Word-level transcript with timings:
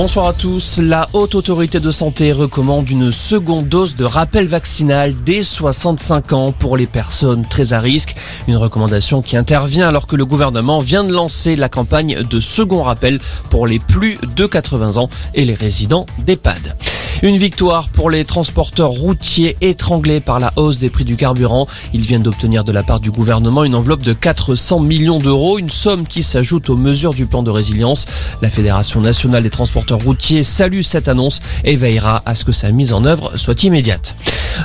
Bonsoir 0.00 0.28
à 0.28 0.32
tous. 0.32 0.78
La 0.80 1.08
Haute 1.12 1.34
Autorité 1.34 1.80
de 1.80 1.90
Santé 1.90 2.30
recommande 2.30 2.88
une 2.88 3.10
seconde 3.10 3.68
dose 3.68 3.96
de 3.96 4.04
rappel 4.04 4.46
vaccinal 4.46 5.12
dès 5.24 5.42
65 5.42 6.32
ans 6.34 6.52
pour 6.52 6.76
les 6.76 6.86
personnes 6.86 7.44
très 7.44 7.72
à 7.72 7.80
risque. 7.80 8.14
Une 8.46 8.56
recommandation 8.56 9.22
qui 9.22 9.36
intervient 9.36 9.88
alors 9.88 10.06
que 10.06 10.14
le 10.14 10.24
gouvernement 10.24 10.78
vient 10.78 11.02
de 11.02 11.12
lancer 11.12 11.56
la 11.56 11.68
campagne 11.68 12.22
de 12.22 12.38
second 12.38 12.84
rappel 12.84 13.18
pour 13.50 13.66
les 13.66 13.80
plus 13.80 14.18
de 14.36 14.46
80 14.46 14.98
ans 14.98 15.10
et 15.34 15.44
les 15.44 15.54
résidents 15.54 16.06
d'EHPAD. 16.24 16.76
Une 17.20 17.36
victoire 17.36 17.88
pour 17.88 18.10
les 18.10 18.24
transporteurs 18.24 18.90
routiers 18.90 19.56
étranglés 19.60 20.20
par 20.20 20.38
la 20.38 20.52
hausse 20.54 20.78
des 20.78 20.88
prix 20.88 21.04
du 21.04 21.16
carburant. 21.16 21.66
Ils 21.92 22.02
viennent 22.02 22.22
d'obtenir 22.22 22.62
de 22.62 22.70
la 22.70 22.84
part 22.84 23.00
du 23.00 23.10
gouvernement 23.10 23.64
une 23.64 23.74
enveloppe 23.74 24.04
de 24.04 24.12
400 24.12 24.78
millions 24.78 25.18
d'euros, 25.18 25.58
une 25.58 25.70
somme 25.70 26.06
qui 26.06 26.22
s'ajoute 26.22 26.70
aux 26.70 26.76
mesures 26.76 27.14
du 27.14 27.26
plan 27.26 27.42
de 27.42 27.50
résilience. 27.50 28.06
La 28.40 28.48
Fédération 28.48 29.00
nationale 29.00 29.42
des 29.42 29.50
transporteurs 29.50 29.98
routiers 29.98 30.44
salue 30.44 30.82
cette 30.82 31.08
annonce 31.08 31.40
et 31.64 31.74
veillera 31.74 32.22
à 32.24 32.36
ce 32.36 32.44
que 32.44 32.52
sa 32.52 32.70
mise 32.70 32.92
en 32.92 33.04
œuvre 33.04 33.36
soit 33.36 33.64
immédiate. 33.64 34.14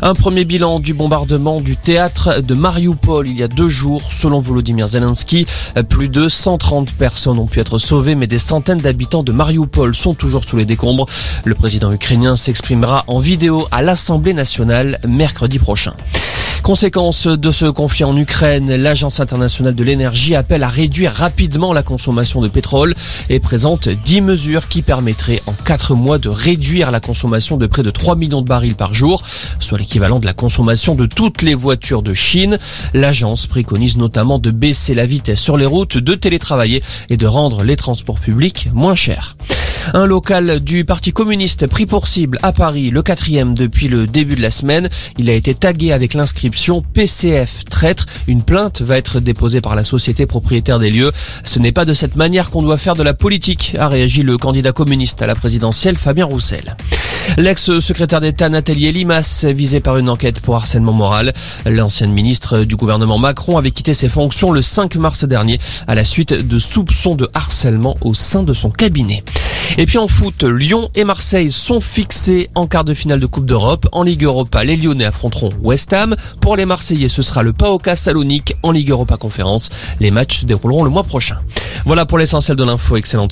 Un 0.01 0.13
premier 0.15 0.45
bilan 0.45 0.79
du 0.79 0.93
bombardement 0.93 1.61
du 1.61 1.77
théâtre 1.77 2.41
de 2.41 2.53
Mariupol 2.53 3.27
il 3.27 3.37
y 3.37 3.43
a 3.43 3.47
deux 3.47 3.69
jours. 3.69 4.11
Selon 4.11 4.39
Volodymyr 4.39 4.87
Zelensky, 4.87 5.45
plus 5.89 6.09
de 6.09 6.27
130 6.27 6.93
personnes 6.93 7.39
ont 7.39 7.47
pu 7.47 7.59
être 7.59 7.77
sauvées, 7.77 8.15
mais 8.15 8.27
des 8.27 8.37
centaines 8.37 8.79
d'habitants 8.79 9.23
de 9.23 9.31
Mariupol 9.31 9.93
sont 9.95 10.13
toujours 10.13 10.43
sous 10.43 10.57
les 10.57 10.65
décombres. 10.65 11.07
Le 11.45 11.55
président 11.55 11.91
ukrainien 11.91 12.35
s'exprimera 12.35 13.03
en 13.07 13.19
vidéo 13.19 13.67
à 13.71 13.81
l'Assemblée 13.81 14.33
nationale 14.33 14.99
mercredi 15.07 15.59
prochain. 15.59 15.93
Conséquence 16.63 17.27
de 17.27 17.51
ce 17.51 17.65
conflit 17.65 18.05
en 18.05 18.15
Ukraine, 18.15 18.73
l'Agence 18.77 19.19
internationale 19.19 19.75
de 19.75 19.83
l'énergie 19.83 20.33
appelle 20.33 20.63
à 20.63 20.69
réduire 20.69 21.11
rapidement 21.11 21.73
la 21.73 21.83
consommation 21.83 22.39
de 22.39 22.47
pétrole 22.47 22.93
et 23.29 23.41
présente 23.41 23.89
10 23.89 24.21
mesures 24.21 24.69
qui 24.69 24.81
permettraient 24.81 25.41
en 25.45 25.51
4 25.51 25.93
mois 25.93 26.19
de 26.19 26.29
réduire 26.29 26.89
la 26.89 27.01
consommation 27.01 27.57
de 27.57 27.67
près 27.67 27.83
de 27.83 27.91
3 27.91 28.15
millions 28.15 28.41
de 28.41 28.47
barils 28.47 28.75
par 28.75 28.93
jour, 28.93 29.23
soit 29.59 29.77
l'équivalent 29.77 30.21
de 30.21 30.25
la 30.25 30.31
consommation 30.31 30.95
de 30.95 31.05
toutes 31.05 31.41
les 31.41 31.53
voitures 31.53 32.01
de 32.01 32.13
Chine. 32.13 32.57
L'agence 32.93 33.45
préconise 33.45 33.97
notamment 33.97 34.39
de 34.39 34.49
baisser 34.49 34.93
la 34.93 35.05
vitesse 35.05 35.41
sur 35.41 35.57
les 35.57 35.65
routes, 35.65 35.97
de 35.97 36.15
télétravailler 36.15 36.81
et 37.09 37.17
de 37.17 37.27
rendre 37.27 37.63
les 37.63 37.75
transports 37.75 38.21
publics 38.21 38.69
moins 38.73 38.95
chers. 38.95 39.35
Un 39.91 40.05
local 40.05 40.61
du 40.61 40.85
Parti 40.85 41.11
communiste 41.11 41.67
pris 41.67 41.85
pour 41.85 42.07
cible 42.07 42.39
à 42.41 42.53
Paris, 42.53 42.89
le 42.89 43.03
quatrième 43.03 43.53
depuis 43.53 43.89
le 43.89 44.07
début 44.07 44.35
de 44.35 44.41
la 44.41 44.49
semaine. 44.49 44.89
Il 45.17 45.29
a 45.29 45.33
été 45.33 45.53
tagué 45.53 45.91
avec 45.91 46.13
l'inscription 46.13 46.81
PCF 46.81 47.65
traître. 47.65 48.05
Une 48.27 48.43
plainte 48.43 48.81
va 48.81 48.97
être 48.97 49.19
déposée 49.19 49.59
par 49.59 49.75
la 49.75 49.83
société 49.83 50.25
propriétaire 50.25 50.79
des 50.79 50.89
lieux. 50.89 51.11
Ce 51.43 51.59
n'est 51.59 51.73
pas 51.73 51.85
de 51.85 51.93
cette 51.93 52.15
manière 52.15 52.49
qu'on 52.49 52.63
doit 52.63 52.77
faire 52.77 52.95
de 52.95 53.03
la 53.03 53.13
politique, 53.13 53.75
a 53.77 53.87
réagi 53.89 54.23
le 54.23 54.37
candidat 54.37 54.71
communiste 54.71 55.21
à 55.21 55.27
la 55.27 55.35
présidentielle 55.35 55.97
Fabien 55.97 56.25
Roussel. 56.25 56.77
L'ex-secrétaire 57.37 58.21
d'État 58.21 58.49
Nathalie 58.49 58.87
Elimas, 58.87 59.45
visée 59.47 59.79
par 59.79 59.97
une 59.97 60.09
enquête 60.09 60.39
pour 60.39 60.55
harcèlement 60.55 60.93
moral. 60.93 61.33
L'ancienne 61.65 62.11
ministre 62.11 62.59
du 62.59 62.75
gouvernement 62.75 63.17
Macron 63.17 63.57
avait 63.57 63.71
quitté 63.71 63.93
ses 63.93 64.09
fonctions 64.09 64.51
le 64.51 64.61
5 64.61 64.95
mars 64.95 65.23
dernier 65.23 65.59
à 65.87 65.95
la 65.95 66.03
suite 66.03 66.33
de 66.33 66.57
soupçons 66.57 67.15
de 67.15 67.29
harcèlement 67.33 67.97
au 68.01 68.13
sein 68.13 68.43
de 68.43 68.53
son 68.53 68.69
cabinet. 68.69 69.23
Et 69.77 69.87
puis 69.87 69.97
en 69.97 70.07
foot, 70.07 70.43
Lyon 70.43 70.89
et 70.93 71.03
Marseille 71.03 71.51
sont 71.51 71.81
fixés 71.81 72.49
en 72.53 72.67
quart 72.67 72.83
de 72.83 72.93
finale 72.93 73.19
de 73.19 73.25
Coupe 73.25 73.45
d'Europe. 73.45 73.87
En 73.91 74.03
Ligue 74.03 74.23
Europa, 74.23 74.63
les 74.63 74.77
Lyonnais 74.77 75.05
affronteront 75.05 75.49
West 75.63 75.91
Ham. 75.93 76.15
Pour 76.41 76.55
les 76.57 76.67
Marseillais, 76.67 77.09
ce 77.09 77.23
sera 77.23 77.41
le 77.41 77.53
PAOK 77.53 77.89
Salonique 77.95 78.55
en 78.61 78.71
Ligue 78.71 78.91
Europa 78.91 79.17
Conférence. 79.17 79.69
Les 79.99 80.11
matchs 80.11 80.41
se 80.41 80.45
dérouleront 80.45 80.83
le 80.83 80.91
mois 80.91 81.03
prochain. 81.03 81.39
Voilà 81.85 82.05
pour 82.05 82.19
l'essentiel 82.19 82.55
de 82.55 82.63
l'info. 82.63 82.97
Excellente 82.97 83.31